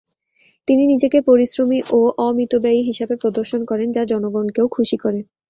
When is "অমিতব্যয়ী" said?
2.25-2.81